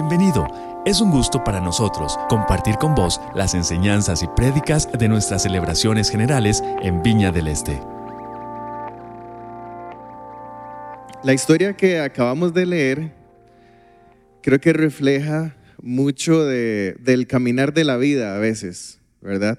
[0.00, 0.46] Bienvenido.
[0.86, 6.08] Es un gusto para nosotros compartir con vos las enseñanzas y prédicas de nuestras celebraciones
[6.08, 7.80] generales en Viña del Este.
[11.24, 13.12] La historia que acabamos de leer
[14.40, 19.58] creo que refleja mucho de- del caminar de la vida a veces, ¿verdad?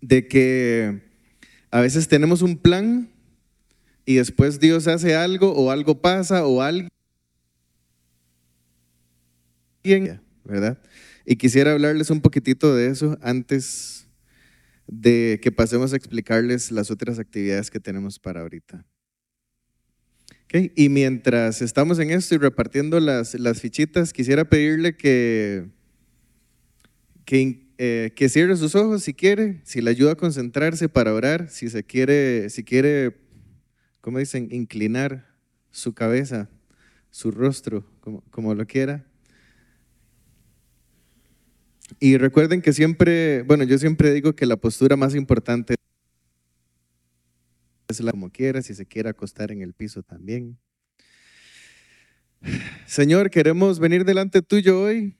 [0.00, 1.02] De que
[1.72, 3.08] a veces tenemos un plan
[4.06, 6.88] y después Dios hace algo o algo pasa o alguien,
[10.44, 10.78] ¿verdad?
[11.24, 14.08] Y quisiera hablarles un poquitito de eso antes
[14.86, 18.84] de que pasemos a explicarles las otras actividades que tenemos para ahorita.
[20.44, 25.68] Ok, Y mientras estamos en esto y repartiendo las, las fichitas, quisiera pedirle que,
[27.26, 31.68] que, eh, cierre sus ojos si quiere, si le ayuda a concentrarse para orar, si
[31.68, 33.18] se quiere, si quiere,
[34.00, 34.48] ¿cómo dicen?
[34.50, 35.28] Inclinar
[35.70, 36.48] su cabeza,
[37.10, 39.07] su rostro, como, como lo quiera.
[42.00, 45.74] Y recuerden que siempre, bueno, yo siempre digo que la postura más importante
[47.88, 50.58] es la como quiera, si se quiere acostar en el piso también.
[52.86, 55.16] Señor, queremos venir delante tuyo hoy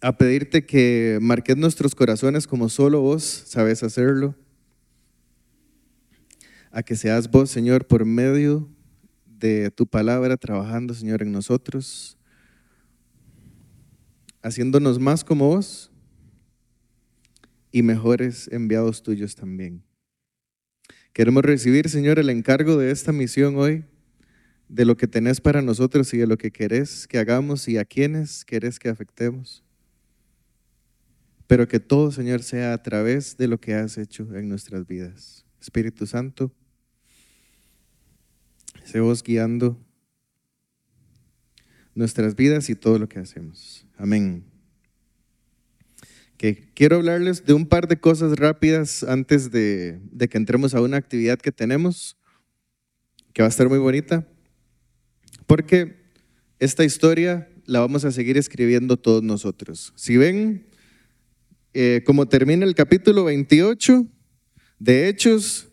[0.00, 4.34] a pedirte que marques nuestros corazones como solo vos sabes hacerlo.
[6.70, 8.70] A que seas vos, Señor, por medio
[9.26, 12.16] de tu palabra trabajando, Señor, en nosotros,
[14.42, 15.90] haciéndonos más como vos
[17.70, 19.82] y mejores enviados tuyos también.
[21.12, 23.84] Queremos recibir, Señor, el encargo de esta misión hoy,
[24.68, 27.84] de lo que tenés para nosotros y de lo que querés que hagamos y a
[27.84, 29.62] quienes querés que afectemos.
[31.46, 35.44] Pero que todo, Señor, sea a través de lo que has hecho en nuestras vidas.
[35.60, 36.50] Espíritu Santo,
[38.84, 39.78] sé vos guiando
[41.94, 43.86] nuestras vidas y todo lo que hacemos.
[43.96, 44.44] Amén.
[46.36, 50.80] Que quiero hablarles de un par de cosas rápidas antes de, de que entremos a
[50.80, 52.16] una actividad que tenemos,
[53.32, 54.26] que va a estar muy bonita,
[55.46, 56.02] porque
[56.58, 59.92] esta historia la vamos a seguir escribiendo todos nosotros.
[59.96, 60.66] Si ven
[61.74, 64.06] eh, cómo termina el capítulo 28
[64.78, 65.68] de Hechos,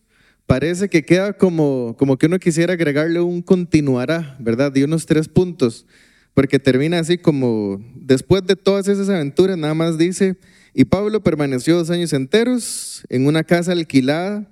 [0.46, 4.72] parece que queda como, como que uno quisiera agregarle un continuará, ¿verdad?
[4.72, 5.86] De unos tres puntos,
[6.34, 10.38] porque termina así como, después de todas esas aventuras, nada más dice,
[10.74, 14.50] y Pablo permaneció dos años enteros en una casa alquilada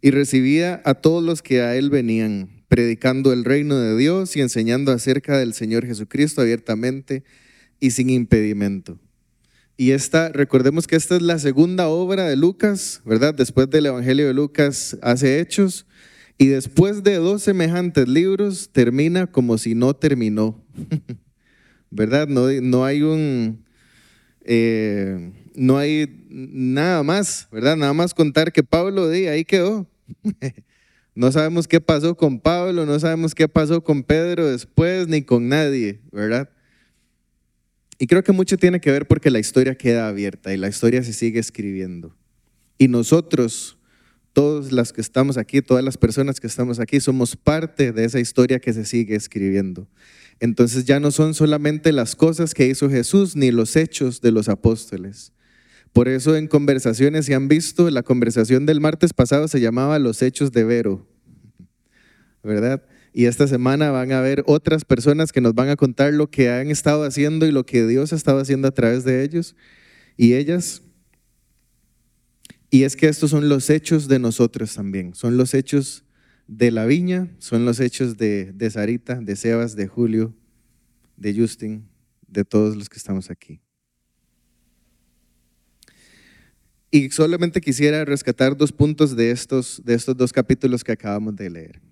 [0.00, 4.40] y recibía a todos los que a él venían, predicando el reino de Dios y
[4.40, 7.24] enseñando acerca del Señor Jesucristo abiertamente
[7.80, 8.98] y sin impedimento.
[9.76, 13.34] Y esta, recordemos que esta es la segunda obra de Lucas, ¿verdad?
[13.34, 15.86] Después del Evangelio de Lucas hace hechos.
[16.38, 20.64] Y después de dos semejantes libros, termina como si no terminó.
[21.90, 22.28] ¿Verdad?
[22.28, 23.64] No, no hay un.
[24.44, 27.76] eh, no hay nada más, ¿verdad?
[27.76, 29.88] Nada más contar que Pablo de ahí quedó.
[31.14, 35.48] no sabemos qué pasó con Pablo, no sabemos qué pasó con Pedro después, ni con
[35.48, 36.50] nadie, ¿verdad?
[37.98, 41.02] Y creo que mucho tiene que ver porque la historia queda abierta y la historia
[41.02, 42.14] se sigue escribiendo.
[42.76, 43.78] Y nosotros,
[44.34, 48.20] todas las que estamos aquí, todas las personas que estamos aquí, somos parte de esa
[48.20, 49.88] historia que se sigue escribiendo.
[50.40, 54.48] Entonces ya no son solamente las cosas que hizo Jesús ni los hechos de los
[54.48, 55.32] apóstoles.
[55.92, 60.20] Por eso en conversaciones, si han visto, la conversación del martes pasado se llamaba Los
[60.20, 61.08] Hechos de Vero,
[62.42, 62.82] ¿verdad?
[63.14, 66.50] Y esta semana van a ver otras personas que nos van a contar lo que
[66.50, 69.56] han estado haciendo y lo que Dios ha estado haciendo a través de ellos
[70.18, 70.82] y ellas.
[72.68, 76.05] Y es que estos son los hechos de nosotros también, son los hechos
[76.46, 80.34] de la viña, son los hechos de, de Sarita, de Sebas, de Julio,
[81.16, 81.88] de Justin,
[82.28, 83.60] de todos los que estamos aquí.
[86.90, 91.50] Y solamente quisiera rescatar dos puntos de estos, de estos dos capítulos que acabamos de
[91.50, 91.82] leer.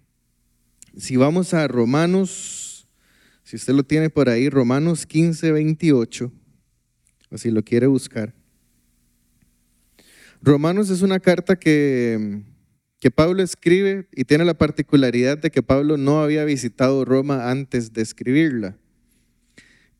[0.96, 2.88] Si vamos a Romanos,
[3.42, 6.32] si usted lo tiene por ahí, Romanos 15, 28,
[7.30, 8.32] o si lo quiere buscar.
[10.40, 12.44] Romanos es una carta que,
[13.04, 17.92] que Pablo escribe y tiene la particularidad de que Pablo no había visitado Roma antes
[17.92, 18.78] de escribirla.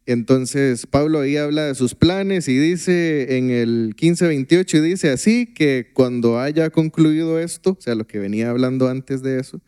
[0.06, 5.90] Entonces Pablo ahí habla de sus planes y dice en el 15:28 dice así que
[5.92, 9.60] cuando haya concluido esto, o sea, lo que venía hablando antes de eso,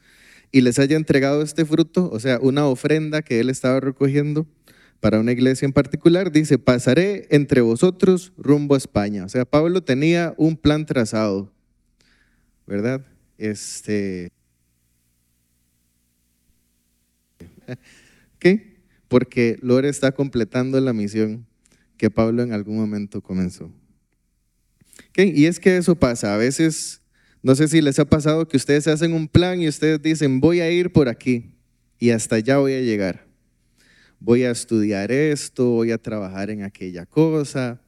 [0.51, 4.47] y les haya entregado este fruto, o sea, una ofrenda que él estaba recogiendo
[4.99, 9.27] para una iglesia en particular, dice, pasaré entre vosotros rumbo a España.
[9.27, 11.53] O sea, Pablo tenía un plan trazado,
[12.67, 13.05] ¿verdad?
[13.39, 14.31] Este...
[18.39, 18.77] ¿Qué?
[19.09, 21.47] porque Lore está completando la misión
[21.97, 23.71] que Pablo en algún momento comenzó.
[25.17, 27.01] Y es que eso pasa, a veces,
[27.43, 30.61] no sé si les ha pasado que ustedes hacen un plan y ustedes dicen, voy
[30.61, 31.55] a ir por aquí
[31.99, 33.27] y hasta allá voy a llegar.
[34.21, 37.81] Voy a estudiar esto, voy a trabajar en aquella cosa,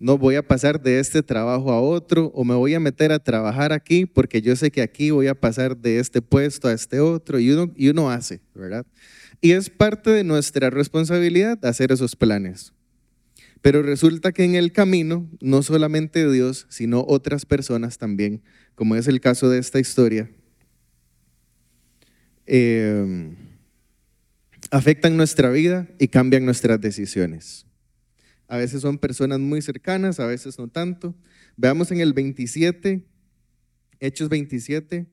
[0.00, 3.18] no voy a pasar de este trabajo a otro o me voy a meter a
[3.18, 7.00] trabajar aquí porque yo sé que aquí voy a pasar de este puesto a este
[7.00, 8.86] otro y uno, y uno hace, ¿verdad?
[9.42, 12.72] Y es parte de nuestra responsabilidad hacer esos planes.
[13.60, 18.42] Pero resulta que en el camino, no solamente Dios, sino otras personas también,
[18.74, 20.30] como es el caso de esta historia,
[22.46, 23.36] eh,
[24.70, 27.66] afectan nuestra vida y cambian nuestras decisiones.
[28.50, 31.14] A veces son personas muy cercanas, a veces no tanto.
[31.56, 33.06] Veamos en el 27,
[34.00, 35.06] Hechos 27,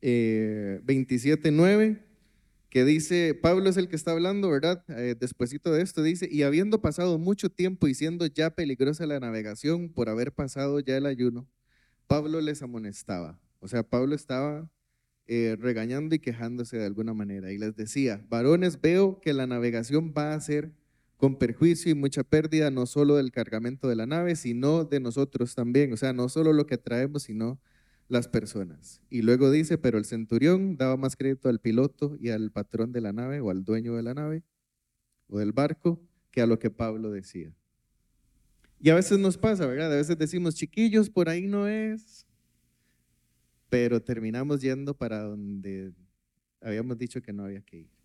[0.00, 2.02] eh, 27, 9,
[2.70, 4.82] que dice, Pablo es el que está hablando, ¿verdad?
[4.88, 9.20] Eh, despuésito de esto dice, y habiendo pasado mucho tiempo y siendo ya peligrosa la
[9.20, 11.46] navegación por haber pasado ya el ayuno,
[12.06, 13.38] Pablo les amonestaba.
[13.58, 14.66] O sea, Pablo estaba
[15.26, 20.14] eh, regañando y quejándose de alguna manera y les decía, varones, veo que la navegación
[20.16, 20.79] va a ser
[21.20, 25.54] con perjuicio y mucha pérdida, no solo del cargamento de la nave, sino de nosotros
[25.54, 25.92] también.
[25.92, 27.60] O sea, no solo lo que traemos, sino
[28.08, 29.02] las personas.
[29.10, 33.02] Y luego dice, pero el centurión daba más crédito al piloto y al patrón de
[33.02, 34.44] la nave o al dueño de la nave
[35.28, 36.00] o del barco
[36.30, 37.54] que a lo que Pablo decía.
[38.80, 39.92] Y a veces nos pasa, ¿verdad?
[39.92, 42.26] A veces decimos, chiquillos, por ahí no es,
[43.68, 45.92] pero terminamos yendo para donde
[46.62, 47.99] habíamos dicho que no había que ir.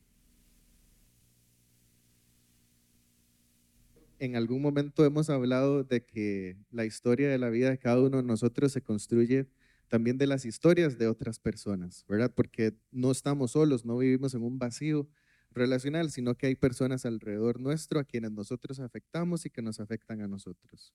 [4.20, 8.18] En algún momento hemos hablado de que la historia de la vida de cada uno
[8.18, 9.48] de nosotros se construye
[9.88, 12.34] también de las historias de otras personas, ¿verdad?
[12.34, 15.08] Porque no estamos solos, no vivimos en un vacío
[15.52, 20.22] relacional, sino que hay personas alrededor nuestro a quienes nosotros afectamos y que nos afectan
[20.22, 20.94] a nosotros.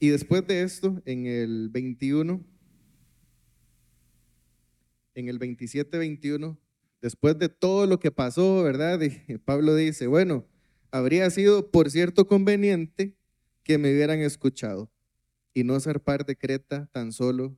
[0.00, 2.44] Y después de esto, en el 21,
[5.14, 6.56] en el 27-21,
[7.02, 9.00] después de todo lo que pasó, ¿verdad?
[9.44, 10.46] Pablo dice, bueno,
[10.90, 13.16] habría sido, por cierto, conveniente
[13.62, 14.90] que me hubieran escuchado
[15.52, 17.56] y no zarpar de Creta tan solo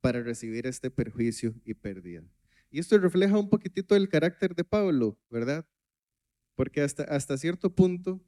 [0.00, 2.24] para recibir este perjuicio y pérdida.
[2.70, 5.66] Y esto refleja un poquitito el carácter de Pablo, ¿verdad?
[6.54, 8.20] Porque hasta, hasta cierto punto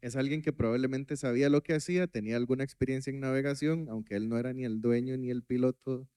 [0.00, 4.28] es alguien que probablemente sabía lo que hacía, tenía alguna experiencia en navegación, aunque él
[4.28, 6.08] no era ni el dueño ni el piloto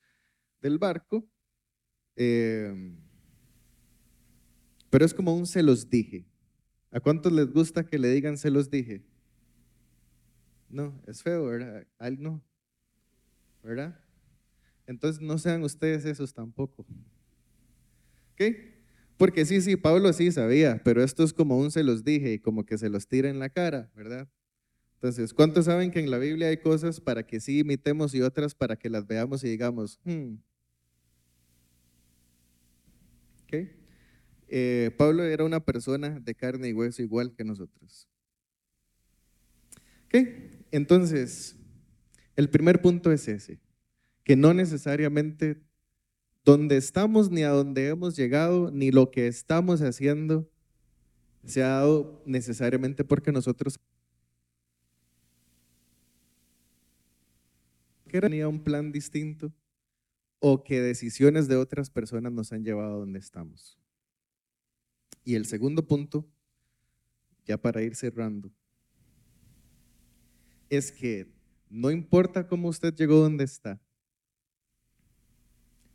[0.61, 1.25] del barco.
[2.15, 2.97] Eh,
[4.89, 6.25] pero es como un se los dije,
[6.91, 9.03] ¿A cuántos les gusta que le digan se los dije?
[10.69, 11.85] No, es feo, ¿verdad?
[11.97, 12.43] Al no,
[13.63, 13.99] ¿verdad?
[14.85, 16.85] Entonces no sean ustedes esos tampoco.
[18.33, 18.41] ¿Ok?
[19.17, 22.39] Porque sí, sí, Pablo sí sabía, pero esto es como un se los dije y
[22.39, 24.29] como que se los tira en la cara, ¿verdad?
[24.95, 28.55] Entonces, ¿cuántos saben que en la Biblia hay cosas para que sí imitemos y otras
[28.55, 30.35] para que las veamos y digamos, hmm.
[33.43, 33.76] ¿ok?
[34.47, 38.07] Eh, Pablo era una persona de carne y hueso igual que nosotros.
[40.71, 41.55] Entonces,
[42.35, 43.59] el primer punto es ese,
[44.23, 45.61] que no necesariamente
[46.45, 50.49] donde estamos ni a donde hemos llegado, ni lo que estamos haciendo,
[51.45, 53.79] se ha dado necesariamente porque nosotros
[58.07, 59.53] que tenía un plan distinto
[60.39, 63.77] o que decisiones de otras personas nos han llevado a donde estamos.
[65.27, 66.25] Y el segundo punto,
[67.45, 68.49] ya para ir cerrando,
[70.69, 71.27] es que
[71.69, 73.77] no importa cómo usted llegó donde está,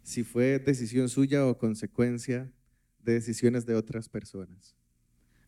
[0.03, 2.53] si fue decisión suya o consecuencia
[3.03, 4.77] de decisiones de otras personas.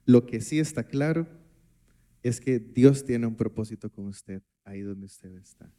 [0.07, 1.29] Lo que sí está claro
[2.23, 5.71] es que Dios tiene un propósito con usted ahí donde usted está.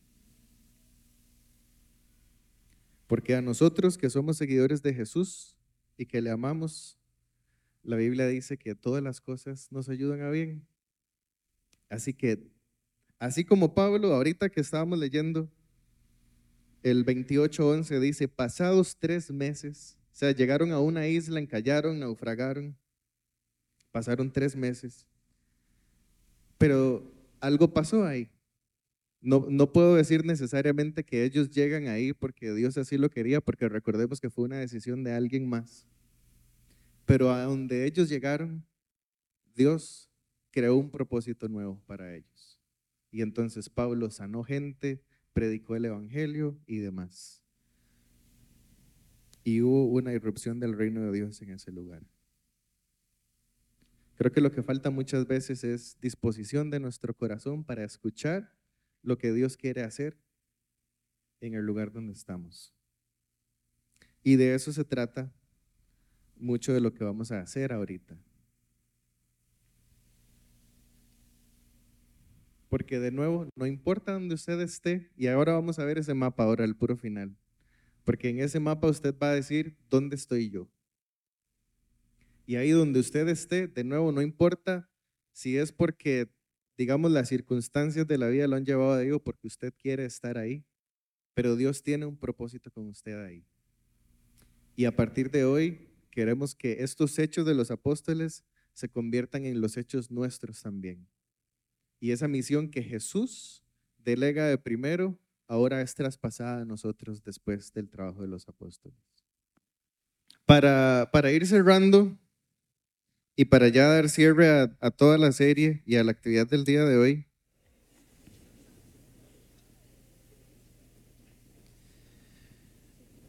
[3.07, 5.57] Porque a nosotros que somos seguidores de Jesús
[5.97, 6.99] y que le amamos,
[7.85, 10.67] la Biblia dice que todas las cosas nos ayudan a bien.
[11.89, 12.51] Así que,
[13.19, 15.49] así como Pablo, ahorita que estábamos leyendo,
[16.83, 22.75] el 28.11 dice, pasados tres meses, o sea, llegaron a una isla, encallaron, naufragaron,
[23.91, 25.05] pasaron tres meses,
[26.57, 28.29] pero algo pasó ahí.
[29.21, 33.67] No, no puedo decir necesariamente que ellos llegan ahí porque Dios así lo quería, porque
[33.67, 35.87] recordemos que fue una decisión de alguien más.
[37.05, 38.65] Pero a donde ellos llegaron,
[39.55, 40.09] Dios
[40.51, 42.59] creó un propósito nuevo para ellos.
[43.11, 45.01] Y entonces Pablo sanó gente,
[45.33, 47.43] predicó el Evangelio y demás.
[49.43, 52.03] Y hubo una irrupción del reino de Dios en ese lugar.
[54.15, 58.51] Creo que lo que falta muchas veces es disposición de nuestro corazón para escuchar
[59.03, 60.17] lo que Dios quiere hacer
[61.41, 62.73] en el lugar donde estamos.
[64.23, 65.31] Y de eso se trata
[66.37, 68.17] mucho de lo que vamos a hacer ahorita.
[72.69, 76.43] Porque de nuevo, no importa donde usted esté, y ahora vamos a ver ese mapa,
[76.43, 77.35] ahora el puro final.
[78.03, 80.67] Porque en ese mapa usted va a decir, ¿dónde estoy yo?
[82.45, 84.89] Y ahí donde usted esté, de nuevo, no importa
[85.31, 86.29] si es porque,
[86.77, 90.37] digamos, las circunstancias de la vida lo han llevado a Dios porque usted quiere estar
[90.37, 90.63] ahí,
[91.33, 93.45] pero Dios tiene un propósito con usted ahí.
[94.75, 95.84] Y a partir de hoy,
[96.15, 98.43] queremos que estos hechos de los apóstoles
[98.73, 101.07] se conviertan en los hechos nuestros también.
[101.99, 103.63] Y esa misión que Jesús
[103.97, 108.97] delega de primero, ahora es traspasada a nosotros después del trabajo de los apóstoles.
[110.45, 112.17] Para, para ir cerrando,
[113.35, 116.85] y para ya dar cierre a, toda la serie y a la actividad del día
[116.85, 117.27] de hoy,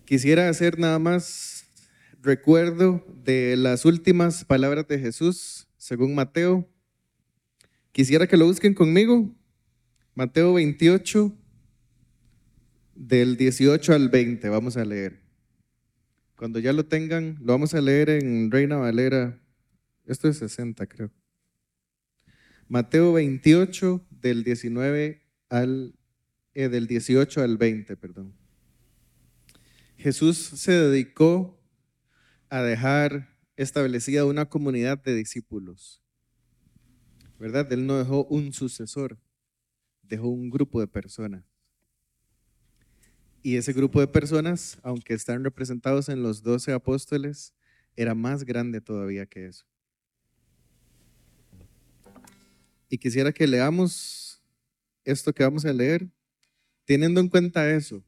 [0.05, 1.56] quisiera hacer nada más
[2.27, 6.69] recuerdo de las últimas palabras de Jesús, según Mateo.
[7.93, 9.35] Quisiera que lo busquen conmigo.
[10.15, 11.33] Mateo 28,
[12.95, 15.21] del 18 al 20, vamos a leer.
[16.37, 19.41] Cuando ya lo tengan, lo vamos a leer en Reina Valera
[20.07, 21.11] esto es 60, creo.
[22.69, 25.95] Mateo 28, del 19 al,
[26.55, 28.33] eh, del 18 al 20, perdón.
[29.97, 31.61] Jesús se dedicó
[32.49, 36.03] a dejar establecida una comunidad de discípulos.
[37.39, 37.71] ¿Verdad?
[37.73, 39.19] Él no dejó un sucesor,
[40.03, 41.45] dejó un grupo de personas.
[43.43, 47.55] Y ese grupo de personas, aunque están representados en los doce apóstoles,
[47.95, 49.67] era más grande todavía que eso.
[52.89, 54.43] Y quisiera que leamos
[55.05, 56.09] esto que vamos a leer,
[56.85, 58.03] teniendo en cuenta eso,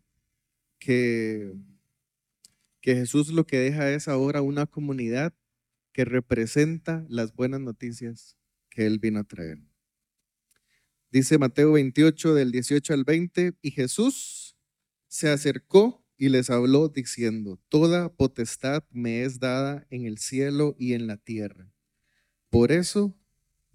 [0.79, 1.55] que,
[2.81, 5.35] que Jesús lo que deja es ahora una comunidad
[5.93, 8.37] que representa las buenas noticias
[8.71, 9.59] que Él vino a traer.
[11.11, 14.57] Dice Mateo 28 del 18 al 20, y Jesús
[15.07, 20.93] se acercó y les habló diciendo, Toda potestad me es dada en el cielo y
[20.93, 21.73] en la tierra.
[22.51, 23.19] Por eso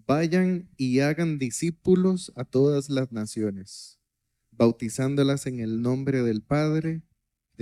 [0.05, 3.99] Vayan y hagan discípulos a todas las naciones,
[4.51, 7.03] bautizándolas en el nombre del Padre,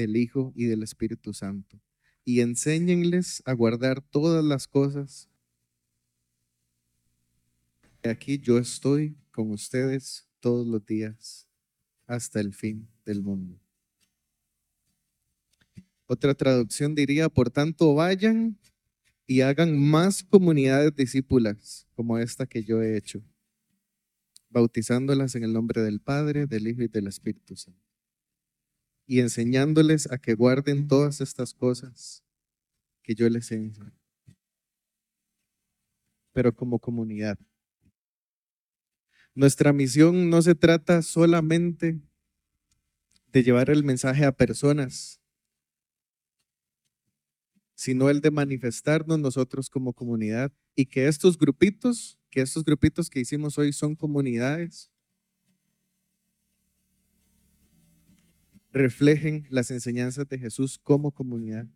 [0.01, 1.79] del Hijo y del Espíritu Santo,
[2.25, 5.29] y enséñenles a guardar todas las cosas.
[8.03, 11.47] Aquí yo estoy con ustedes todos los días
[12.07, 13.59] hasta el fin del mundo.
[16.07, 18.57] Otra traducción diría, por tanto, vayan
[19.25, 23.23] y hagan más comunidades discípulas como esta que yo he hecho,
[24.49, 27.79] bautizándolas en el nombre del Padre, del Hijo y del Espíritu Santo,
[29.05, 32.23] y enseñándoles a que guarden todas estas cosas
[33.03, 33.71] que yo les he
[36.33, 37.37] pero como comunidad.
[39.35, 41.99] Nuestra misión no se trata solamente
[43.27, 45.21] de llevar el mensaje a personas
[47.81, 53.21] sino el de manifestarnos nosotros como comunidad y que estos grupitos, que estos grupitos que
[53.21, 54.91] hicimos hoy son comunidades,
[58.71, 61.67] reflejen las enseñanzas de Jesús como comunidad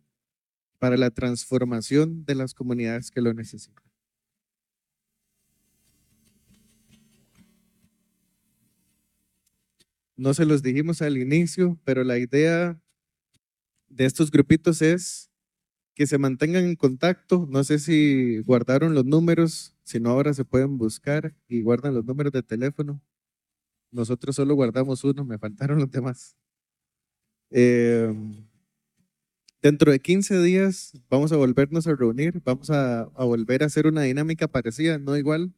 [0.78, 3.84] para la transformación de las comunidades que lo necesitan.
[10.16, 12.80] No se los dijimos al inicio, pero la idea
[13.88, 15.30] de estos grupitos es
[15.94, 17.46] que se mantengan en contacto.
[17.50, 22.04] No sé si guardaron los números, si no ahora se pueden buscar y guardan los
[22.06, 23.02] números de teléfono.
[23.90, 26.36] Nosotros solo guardamos uno, me faltaron los demás.
[27.50, 28.46] Em,
[29.62, 33.86] dentro de 15 días vamos a volvernos a reunir, vamos a, a volver a hacer
[33.86, 35.52] una dinámica parecida, no igual,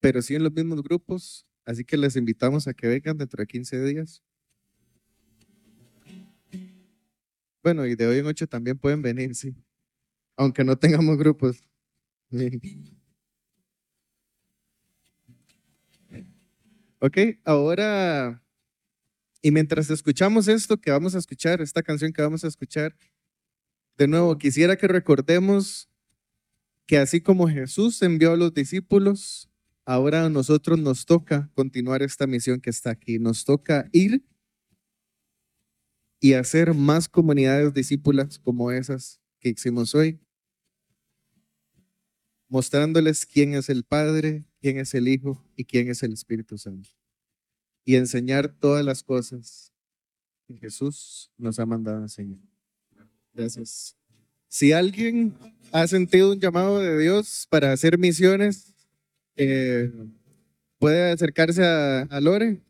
[0.00, 1.46] pero sí en los mismos grupos.
[1.64, 4.22] Así que les invitamos a que vengan dentro de 15 días.
[7.62, 9.54] Bueno, y de hoy en ocho también pueden venir, sí.
[10.36, 11.62] Aunque no tengamos grupos.
[17.00, 18.41] Ok, ahora,
[19.42, 22.96] y mientras escuchamos esto que vamos a escuchar, esta canción que vamos a escuchar,
[23.98, 25.90] de nuevo, quisiera que recordemos
[26.86, 29.50] que así como Jesús envió a los discípulos,
[29.84, 33.18] ahora a nosotros nos toca continuar esta misión que está aquí.
[33.18, 34.24] Nos toca ir
[36.20, 40.20] y hacer más comunidades discípulas como esas que hicimos hoy.
[42.48, 46.90] mostrándoles quién es el Padre, quién es el Hijo y quién es el Espíritu Santo.
[47.84, 49.72] Y enseñar todas las cosas
[50.46, 52.38] que Jesús nos ha mandado a enseñar.
[53.34, 53.96] Gracias.
[54.48, 55.34] Si alguien
[55.72, 58.74] ha sentido un llamado de Dios para hacer misiones,
[59.36, 59.90] eh,
[60.78, 62.60] puede acercarse a, Lore.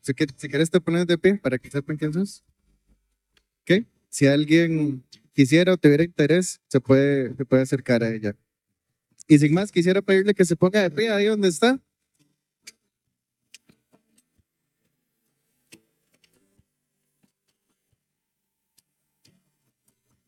[0.00, 2.44] Si, quieres te pones de pie para que sepan quién sos.
[3.62, 3.86] ¿Ok?
[4.08, 5.02] Si alguien
[5.32, 8.36] quisiera o tuviera interés, se puede, se puede acercar a ella.
[9.26, 11.80] Y sin más, quisiera pedirle que se ponga de pie ahí donde está.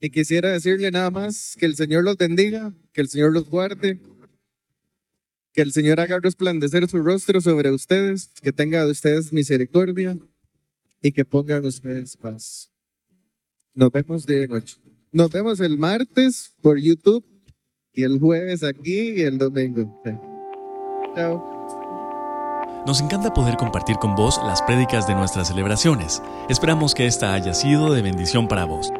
[0.04, 3.98] Y quisiera decirle nada más que el Señor los bendiga, que el Señor los guarde,
[5.54, 10.18] que el Señor haga resplandecer su rostro sobre ustedes, que tenga de ustedes misericordia
[11.00, 12.70] y que pongan ustedes paz.
[13.72, 14.76] Nos vemos de noche.
[15.10, 17.24] Nos vemos el martes por YouTube
[17.94, 20.02] y el jueves aquí y el domingo.
[21.16, 22.84] Chao.
[22.86, 26.20] Nos encanta poder compartir con vos las prédicas de nuestras celebraciones.
[26.50, 28.92] Esperamos que esta haya sido de bendición para vos.